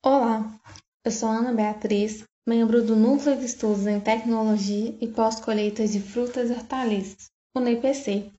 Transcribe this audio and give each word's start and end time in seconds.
Olá, 0.00 0.48
eu 1.04 1.10
sou 1.10 1.28
Ana 1.28 1.52
Beatriz, 1.52 2.22
membro 2.46 2.86
do 2.86 2.94
Núcleo 2.94 3.36
de 3.36 3.44
Estudos 3.44 3.84
em 3.84 3.98
Tecnologia 3.98 4.96
e 5.00 5.08
Pós-Colheitas 5.08 5.90
de 5.90 5.98
Frutas 6.00 6.50
e 6.50 6.52
Hortaliças, 6.52 7.26
UNEPC, 7.52 8.30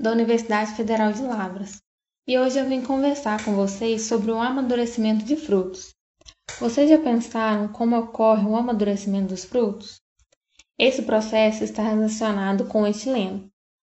da 0.00 0.10
Universidade 0.10 0.74
Federal 0.74 1.12
de 1.12 1.20
Lavras. 1.20 1.82
E 2.26 2.38
hoje 2.38 2.58
eu 2.58 2.66
vim 2.66 2.80
conversar 2.80 3.44
com 3.44 3.54
vocês 3.54 4.06
sobre 4.06 4.32
o 4.32 4.40
amadurecimento 4.40 5.22
de 5.22 5.36
frutos. 5.36 5.94
Vocês 6.58 6.88
já 6.88 6.98
pensaram 6.98 7.68
como 7.68 7.94
ocorre 7.94 8.46
o 8.46 8.56
amadurecimento 8.56 9.28
dos 9.28 9.44
frutos? 9.44 10.00
Esse 10.78 11.02
processo 11.02 11.62
está 11.62 11.82
relacionado 11.82 12.64
com 12.64 12.82
o 12.82 12.86
etileno, 12.86 13.50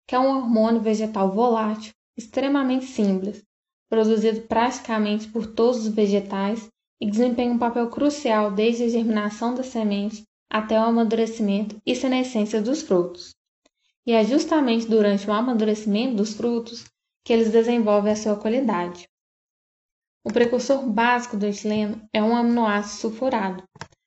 que 0.06 0.14
é 0.14 0.20
um 0.20 0.36
hormônio 0.36 0.80
vegetal 0.80 1.32
volátil 1.32 1.92
extremamente 2.16 2.86
simples, 2.86 3.42
produzido 3.90 4.42
praticamente 4.42 5.26
por 5.26 5.48
todos 5.48 5.78
os 5.78 5.88
vegetais 5.88 6.68
e 7.00 7.08
desempenha 7.08 7.52
um 7.52 7.58
papel 7.58 7.88
crucial 7.88 8.50
desde 8.50 8.84
a 8.84 8.88
germinação 8.88 9.54
da 9.54 9.62
semente 9.62 10.24
até 10.50 10.78
o 10.78 10.84
amadurecimento 10.84 11.80
e 11.84 11.94
senescência 11.94 12.60
dos 12.60 12.82
frutos. 12.82 13.34
E 14.06 14.12
é 14.12 14.24
justamente 14.24 14.86
durante 14.86 15.28
o 15.28 15.32
amadurecimento 15.32 16.16
dos 16.16 16.34
frutos 16.34 16.84
que 17.24 17.32
eles 17.32 17.50
desenvolvem 17.50 18.12
a 18.12 18.16
sua 18.16 18.36
qualidade. 18.36 19.06
O 20.24 20.32
precursor 20.32 20.86
básico 20.86 21.36
do 21.36 21.46
etileno 21.46 22.02
é 22.12 22.22
um 22.22 22.36
aminoácido 22.36 23.00
sulfurado, 23.00 23.62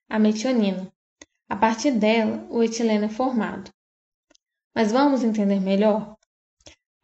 a 0.09 0.19
metionina. 0.19 0.91
A 1.47 1.55
partir 1.55 1.91
dela, 1.91 2.45
o 2.49 2.63
etileno 2.63 3.05
é 3.05 3.09
formado. 3.09 3.71
Mas 4.75 4.91
vamos 4.91 5.23
entender 5.23 5.59
melhor? 5.59 6.15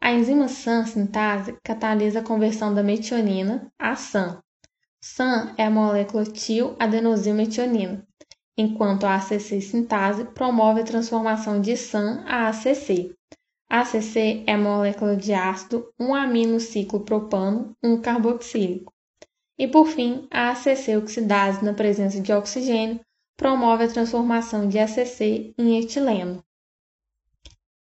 A 0.00 0.12
enzima 0.12 0.48
SAN 0.48 0.86
sintase 0.86 1.56
catalisa 1.62 2.20
a 2.20 2.24
conversão 2.24 2.72
da 2.72 2.82
metionina 2.82 3.70
a 3.78 3.94
SAN, 3.94 4.42
SAN 5.00 5.54
é 5.56 5.64
a 5.64 5.70
molécula 5.70 6.24
tioadenosylmetionina, 6.24 8.04
enquanto 8.56 9.04
a 9.04 9.14
ACC 9.14 9.60
sintase 9.60 10.24
promove 10.24 10.80
a 10.80 10.84
transformação 10.84 11.60
de 11.60 11.76
SAN 11.76 12.24
a 12.26 12.48
ACC. 12.48 13.14
A 13.70 13.82
ACC 13.82 14.42
é 14.44 14.54
a 14.54 14.58
molécula 14.58 15.16
de 15.16 15.32
ácido 15.32 15.88
1-amino-ciclo-propano 16.00 17.76
1-carboxílico. 17.84 18.92
E 19.56 19.68
por 19.68 19.86
fim, 19.86 20.26
a 20.32 20.50
ACC 20.50 20.96
oxidase 20.96 21.64
na 21.64 21.74
presença 21.74 22.20
de 22.20 22.32
oxigênio 22.32 23.00
promove 23.36 23.84
a 23.84 23.88
transformação 23.88 24.68
de 24.68 24.80
ACC 24.80 25.54
em 25.56 25.78
etileno. 25.78 26.42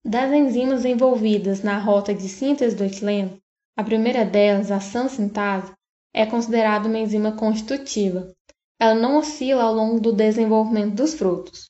Das 0.06 0.32
enzimas 0.32 0.86
envolvidas 0.86 1.64
na 1.64 1.80
rota 1.80 2.14
de 2.14 2.30
síntese 2.30 2.76
do 2.76 2.84
etileno, 2.84 3.42
a 3.76 3.84
primeira 3.84 4.24
delas, 4.24 4.70
a 4.70 4.80
SAN-sintase, 4.80 5.74
é 6.14 6.26
considerada 6.26 6.88
uma 6.88 7.00
enzima 7.00 7.32
constitutiva. 7.32 8.34
Ela 8.80 8.96
não 8.96 9.18
oscila 9.18 9.64
ao 9.64 9.74
longo 9.74 10.00
do 10.00 10.14
desenvolvimento 10.14 10.96
dos 10.96 11.14
frutos. 11.14 11.70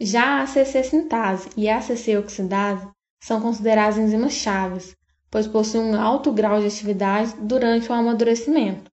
Já 0.00 0.38
a 0.38 0.42
ACC 0.42 0.84
sintase 0.84 1.50
e 1.56 1.68
a 1.68 1.78
ACC 1.78 2.16
oxidase 2.16 2.88
são 3.20 3.40
consideradas 3.40 3.98
enzimas 3.98 4.32
chaves, 4.32 4.96
pois 5.30 5.46
possuem 5.46 5.84
um 5.84 6.00
alto 6.00 6.32
grau 6.32 6.60
de 6.60 6.66
atividade 6.66 7.34
durante 7.40 7.90
o 7.90 7.92
amadurecimento. 7.92 8.90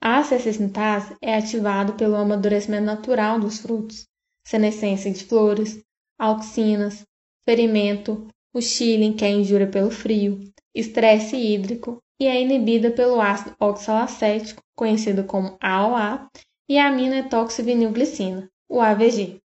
A 0.00 0.20
ACC 0.20 0.52
sintase 0.52 1.14
é 1.20 1.36
ativada 1.36 1.92
pelo 1.92 2.16
amadurecimento 2.16 2.84
natural 2.84 3.38
dos 3.38 3.58
frutos, 3.58 4.06
senescência 4.46 5.10
de 5.10 5.24
flores, 5.24 5.82
auxinas, 6.18 7.04
ferimento, 7.44 8.26
o 8.54 8.62
chilling, 8.62 9.12
que 9.12 9.24
é 9.24 9.30
injúria 9.30 9.70
pelo 9.70 9.90
frio, 9.90 10.40
estresse 10.74 11.36
hídrico 11.36 12.02
e 12.20 12.26
é 12.26 12.40
inibida 12.40 12.90
pelo 12.90 13.20
ácido 13.20 13.54
oxalacético, 13.60 14.62
conhecido 14.74 15.24
como 15.24 15.56
AOA, 15.60 16.28
e 16.68 16.78
a 16.78 16.88
aminoetoxivinilglicina, 16.88 18.48
o 18.68 18.80
AVG. 18.80 19.40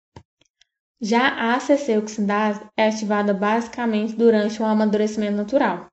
Já 1.01 1.29
a 1.29 1.55
ACC 1.55 1.97
oxidase 1.97 2.61
é 2.77 2.89
ativada 2.89 3.33
basicamente 3.33 4.15
durante 4.15 4.61
o 4.61 4.65
amadurecimento 4.65 5.37
natural, 5.37 5.87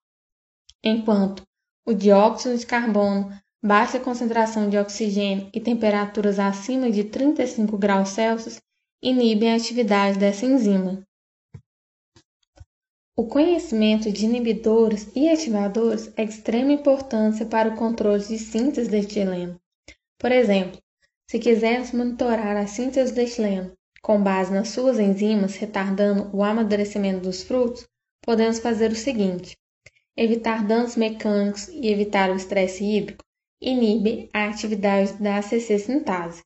enquanto 0.84 1.44
o 1.86 1.94
dióxido 1.94 2.58
de 2.58 2.66
carbono, 2.66 3.32
baixa 3.64 4.00
concentração 4.00 4.70
de 4.70 4.78
oxigênio 4.78 5.50
e 5.54 5.60
temperaturas 5.60 6.40
acima 6.40 6.92
de 6.92 7.04
35 7.04 7.78
graus 7.78 8.10
Celsius 8.10 8.60
inibem 9.02 9.54
a 9.54 9.56
atividade 9.56 10.18
dessa 10.18 10.46
enzima. 10.46 11.04
O 13.18 13.26
conhecimento 13.26 14.12
de 14.12 14.26
inibidores 14.26 15.10
e 15.16 15.30
ativadores 15.30 16.12
é 16.18 16.26
de 16.26 16.34
extrema 16.34 16.74
importância 16.74 17.46
para 17.46 17.70
o 17.70 17.76
controle 17.78 18.22
de 18.22 18.38
síntese 18.38 18.90
de 18.90 18.98
etileno. 18.98 19.58
Por 20.20 20.34
exemplo, 20.34 20.82
se 21.32 21.40
quisermos 21.40 21.94
monitorar 21.94 22.58
a 22.58 22.68
síntese 22.68 23.14
de 23.14 23.22
etileno 23.22 23.72
com 24.02 24.22
base 24.22 24.52
nas 24.52 24.68
suas 24.68 25.00
enzimas 25.00 25.56
retardando 25.56 26.30
o 26.36 26.44
amadurecimento 26.44 27.22
dos 27.22 27.42
frutos, 27.42 27.88
podemos 28.22 28.60
fazer 28.60 28.92
o 28.92 28.96
seguinte: 28.98 29.56
evitar 30.18 30.68
danos 30.68 30.98
mecânicos 30.98 31.70
e 31.70 31.88
evitar 31.88 32.30
o 32.30 32.36
estresse 32.36 32.84
hídrico 32.84 33.24
inibe 33.62 34.30
a 34.34 34.50
atividade 34.50 35.14
da 35.24 35.38
ACC 35.38 35.80
sintase. 35.80 36.44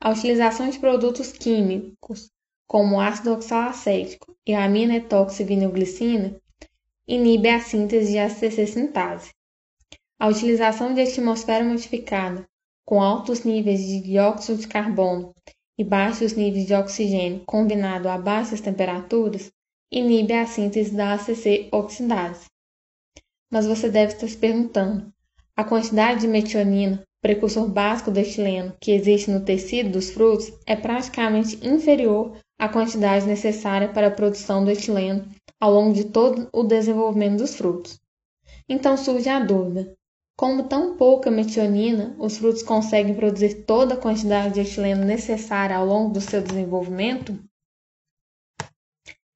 A 0.00 0.10
utilização 0.10 0.68
de 0.68 0.78
produtos 0.80 1.30
químicos 1.30 2.33
como 2.66 2.96
o 2.96 3.00
ácido 3.00 3.32
oxalacético 3.32 4.36
e 4.46 4.54
a 4.54 4.64
aminetoxivinilglicina, 4.64 6.36
inibe 7.06 7.48
a 7.50 7.60
síntese 7.60 8.12
de 8.12 8.18
ACC 8.18 8.66
sintase. 8.66 9.32
A 10.18 10.28
utilização 10.28 10.94
de 10.94 11.02
atmosfera 11.02 11.64
modificada 11.64 12.46
com 12.84 13.02
altos 13.02 13.44
níveis 13.44 13.80
de 13.80 14.00
dióxido 14.00 14.58
de 14.58 14.68
carbono 14.68 15.34
e 15.78 15.84
baixos 15.84 16.34
níveis 16.34 16.66
de 16.66 16.74
oxigênio 16.74 17.42
combinado 17.46 18.08
a 18.08 18.16
baixas 18.18 18.60
temperaturas 18.60 19.52
inibe 19.90 20.34
a 20.34 20.46
síntese 20.46 20.94
da 20.94 21.14
ACC 21.14 21.68
oxidase. 21.72 22.46
Mas 23.50 23.66
você 23.66 23.88
deve 23.88 24.12
estar 24.12 24.28
se 24.28 24.36
perguntando: 24.36 25.12
a 25.56 25.64
quantidade 25.64 26.22
de 26.22 26.28
metionina, 26.28 27.02
precursor 27.20 27.68
básico 27.68 28.10
do 28.10 28.18
etileno, 28.18 28.74
que 28.80 28.92
existe 28.92 29.30
no 29.30 29.44
tecido 29.44 29.90
dos 29.90 30.10
frutos 30.10 30.52
é 30.66 30.76
praticamente 30.76 31.64
inferior 31.66 32.36
a 32.58 32.68
quantidade 32.68 33.26
necessária 33.26 33.88
para 33.88 34.08
a 34.08 34.10
produção 34.10 34.64
do 34.64 34.70
etileno 34.70 35.28
ao 35.60 35.72
longo 35.72 35.94
de 35.94 36.04
todo 36.04 36.48
o 36.52 36.62
desenvolvimento 36.62 37.38
dos 37.38 37.54
frutos. 37.54 38.00
Então 38.68 38.96
surge 38.96 39.28
a 39.28 39.40
dúvida: 39.40 39.94
como 40.36 40.64
tão 40.64 40.96
pouca 40.96 41.30
metionina, 41.30 42.14
os 42.18 42.38
frutos 42.38 42.62
conseguem 42.62 43.14
produzir 43.14 43.64
toda 43.64 43.94
a 43.94 44.00
quantidade 44.00 44.54
de 44.54 44.60
etileno 44.60 45.04
necessária 45.04 45.76
ao 45.76 45.86
longo 45.86 46.12
do 46.12 46.20
seu 46.20 46.42
desenvolvimento? 46.42 47.38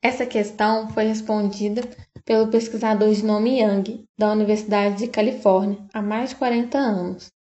Essa 0.03 0.27
questão 0.27 0.89
foi 0.91 1.05
respondida 1.05 1.83
pelo 2.25 2.51
pesquisador 2.51 3.13
de 3.13 3.25
nome 3.25 3.61
Yang, 3.61 4.05
da 4.19 4.33
Universidade 4.33 4.99
de 4.99 5.09
Califórnia, 5.09 5.79
há 5.93 6.03
mais 6.03 6.31
de 6.31 6.37
40 6.37 6.77
anos. 6.77 7.31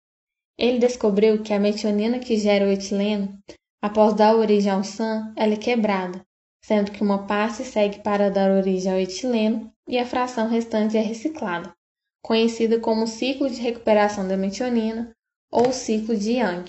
Ele 0.56 0.78
descobriu 0.78 1.42
que 1.42 1.52
a 1.52 1.58
metionina 1.58 2.18
que 2.18 2.36
gera 2.36 2.64
o 2.64 2.70
etileno 2.70 3.38
Após 3.80 4.12
dar 4.14 4.34
origem 4.34 4.72
ao 4.72 4.82
SAN, 4.82 5.32
ela 5.36 5.54
é 5.54 5.56
quebrada, 5.56 6.20
sendo 6.64 6.90
que 6.90 7.00
uma 7.02 7.24
parte 7.26 7.62
segue 7.64 8.02
para 8.02 8.30
dar 8.30 8.50
origem 8.50 8.92
ao 8.92 8.98
etileno 8.98 9.72
e 9.86 9.96
a 9.96 10.04
fração 10.04 10.48
restante 10.48 10.96
é 10.96 11.00
reciclada, 11.00 11.72
conhecida 12.20 12.80
como 12.80 13.06
ciclo 13.06 13.48
de 13.48 13.60
recuperação 13.60 14.26
da 14.26 14.36
metionina 14.36 15.14
ou 15.50 15.72
ciclo 15.72 16.16
de 16.16 16.32
Young. 16.32 16.64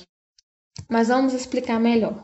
Mas 0.88 1.08
vamos 1.08 1.34
explicar 1.34 1.80
melhor. 1.80 2.24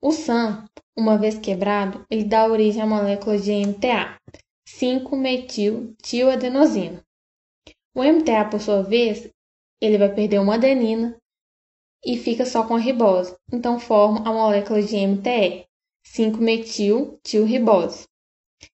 O 0.00 0.10
SAN, 0.10 0.64
uma 0.96 1.16
vez 1.16 1.38
quebrado, 1.38 2.04
ele 2.10 2.24
dá 2.24 2.44
origem 2.46 2.82
à 2.82 2.86
molécula 2.86 3.38
de 3.38 3.52
MTA, 3.52 4.18
5-metil-tioadenosina. 4.68 7.04
O 7.94 8.02
MTA, 8.02 8.46
por 8.46 8.60
sua 8.60 8.82
vez, 8.82 9.30
ele 9.80 9.96
vai 9.96 10.12
perder 10.12 10.40
uma 10.40 10.56
adenina, 10.56 11.16
e 12.04 12.16
fica 12.16 12.44
só 12.44 12.66
com 12.66 12.74
a 12.74 12.78
ribose, 12.78 13.36
então 13.52 13.78
forma 13.78 14.28
a 14.28 14.32
molécula 14.32 14.82
de 14.82 14.96
MTR, 14.96 15.64
5-metil-tilribose, 16.06 18.08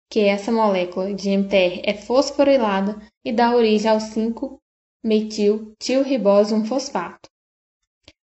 que 0.09 0.21
essa 0.21 0.50
molécula 0.51 1.13
de 1.13 1.29
MTR 1.29 1.81
é 1.83 1.94
fosforilada 1.94 2.97
e 3.25 3.33
dá 3.33 3.56
origem 3.56 3.91
ao 3.91 3.97
5-metil-tilribose 3.97 6.56
1-fosfato. 6.56 7.27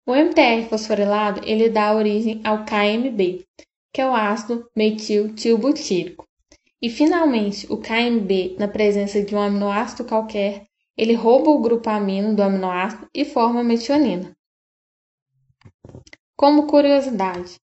O 0.05 0.13
MTR 0.13 0.67
fosforilado 0.69 1.39
ele 1.45 1.69
dá 1.69 1.95
origem 1.95 2.41
ao 2.43 2.65
KMB, 2.65 3.45
que 3.93 4.01
é 4.01 4.05
o 4.05 4.13
ácido 4.13 4.69
metil-tilbutírico. 4.75 6.25
E 6.81 6.89
finalmente, 6.89 7.65
o 7.71 7.77
KMB, 7.77 8.57
na 8.59 8.67
presença 8.67 9.23
de 9.23 9.33
um 9.33 9.39
aminoácido 9.39 10.03
qualquer, 10.03 10.65
ele 10.97 11.13
rouba 11.13 11.49
o 11.49 11.61
grupo 11.61 11.89
amino 11.89 12.35
do 12.35 12.43
aminoácido 12.43 13.07
e 13.13 13.23
forma 13.23 13.61
a 13.61 13.63
metionina. 13.63 14.35
Como 16.43 16.67
curiosidade, 16.67 17.55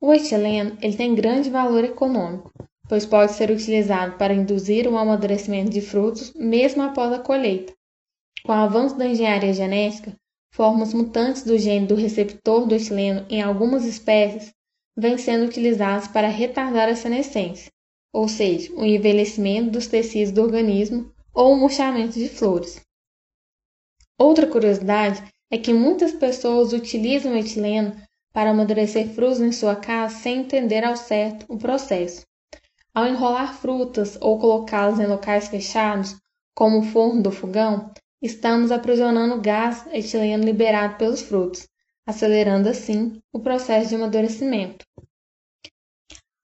o 0.00 0.12
etileno 0.12 0.76
ele 0.82 0.96
tem 0.96 1.14
grande 1.14 1.48
valor 1.48 1.84
econômico, 1.84 2.50
pois 2.88 3.06
pode 3.06 3.30
ser 3.30 3.48
utilizado 3.48 4.18
para 4.18 4.34
induzir 4.34 4.88
o 4.88 4.98
amadurecimento 4.98 5.70
de 5.70 5.80
frutos 5.80 6.34
mesmo 6.34 6.82
após 6.82 7.12
a 7.12 7.20
colheita. 7.20 7.72
Com 8.44 8.50
o 8.50 8.56
avanço 8.56 8.98
da 8.98 9.06
engenharia 9.06 9.52
genética, 9.52 10.16
formas 10.52 10.92
mutantes 10.92 11.44
do 11.44 11.56
gene 11.56 11.86
do 11.86 11.94
receptor 11.94 12.66
do 12.66 12.74
etileno 12.74 13.24
em 13.30 13.40
algumas 13.40 13.84
espécies 13.84 14.52
vêm 14.96 15.16
sendo 15.16 15.44
utilizados 15.44 16.08
para 16.08 16.26
retardar 16.26 16.88
a 16.88 16.96
senescência, 16.96 17.70
ou 18.12 18.26
seja, 18.26 18.74
o 18.74 18.84
envelhecimento 18.84 19.70
dos 19.70 19.86
tecidos 19.86 20.32
do 20.32 20.42
organismo 20.42 21.08
ou 21.32 21.52
o 21.52 21.56
murchamento 21.56 22.18
de 22.18 22.28
flores. 22.28 22.80
Outra 24.18 24.44
curiosidade 24.44 25.22
é 25.52 25.56
que 25.56 25.72
muitas 25.72 26.10
pessoas 26.10 26.72
utilizam 26.72 27.32
o 27.32 27.36
etileno 27.36 27.94
para 28.34 28.50
amadurecer 28.50 29.14
frutas 29.14 29.40
em 29.40 29.52
sua 29.52 29.76
casa 29.76 30.16
sem 30.16 30.40
entender 30.40 30.84
ao 30.84 30.96
certo 30.96 31.46
o 31.48 31.56
processo. 31.56 32.26
Ao 32.92 33.06
enrolar 33.06 33.54
frutas 33.54 34.18
ou 34.20 34.38
colocá-las 34.40 34.98
em 34.98 35.06
locais 35.06 35.46
fechados, 35.46 36.16
como 36.52 36.80
o 36.80 36.82
forno 36.82 37.22
do 37.22 37.30
fogão, 37.30 37.92
estamos 38.20 38.72
aprisionando 38.72 39.36
o 39.36 39.40
gás 39.40 39.86
etileno 39.92 40.44
liberado 40.44 40.96
pelos 40.96 41.22
frutos, 41.22 41.68
acelerando 42.06 42.68
assim 42.68 43.20
o 43.32 43.38
processo 43.38 43.88
de 43.88 43.94
amadurecimento. 43.94 44.84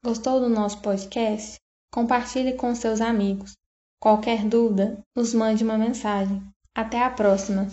Gostou 0.05 0.41
do 0.41 0.49
nosso 0.49 0.81
podcast? 0.81 1.59
Compartilhe 1.93 2.55
com 2.55 2.73
seus 2.75 3.01
amigos. 3.01 3.55
Qualquer 4.01 4.45
dúvida, 4.45 4.99
nos 5.15 5.35
mande 5.35 5.65
uma 5.65 5.77
mensagem. 5.77 6.41
Até 6.75 7.03
a 7.03 7.11
próxima! 7.11 7.69